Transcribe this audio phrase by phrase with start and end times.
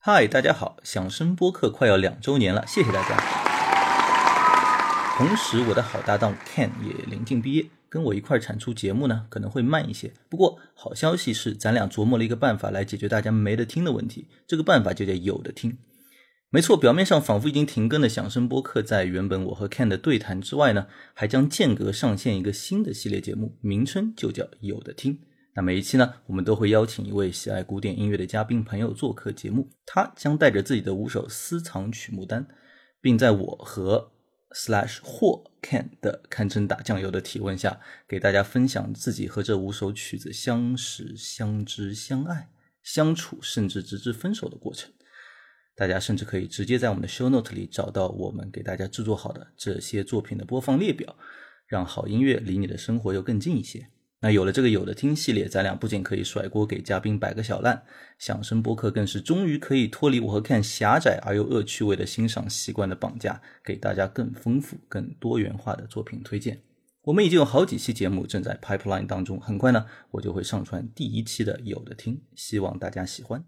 [0.00, 0.76] 嗨，大家好！
[0.84, 3.16] 响声播客快要两周年了，谢谢大家。
[5.18, 10.12] 同时，我的好搭档 Ken 也临近毕业，跟我一块产出节目呢，可能会慢一些。
[10.28, 14.28] 不过，好消息是，咱俩琢磨了一个办法来解决大家没得听的问题。
[14.46, 15.76] 这个办法就叫有的听。
[16.50, 25.18] 没错，表面上仿佛已经停更的响声播客，在原本我和 Ken 的对谈之外呢，还将间隔上线一个新的系列节目，名称就叫有的听。
[25.58, 32.46] 那每一期呢，我们都会邀请一位喜爱古典音乐的嘉宾朋友做客节目，他将带着自己的五首私藏曲目单，
[33.00, 34.12] 并在我和
[34.54, 42.50] Slash 或 Ken 的堪称打酱油的提问下，给大家分享自己和这五首曲子相识、相知、相爱、
[42.84, 44.92] 相处，甚至直至分手的过程。
[45.74, 51.16] 大家甚至可以直接在我们的 show note 里找到我们给大家制作好的这些作品的播放列表，
[51.66, 53.88] 让好音乐离你的生活又更近一些。
[54.20, 57.84] 那有了这个有的听系列，咱俩不仅可以甩锅给嘉宾摆个小烂，
[58.18, 66.60] 响声播客更是终于可以脱离我和看狭窄而又恶趣味的欣赏习惯的绑架，给大家更丰富、更多元化的作品推荐。
[67.02, 73.44] 我们已经有好几期节目正在 pipeline 当中，很快呢，我就会上传第一期的有的听，希望大家喜欢。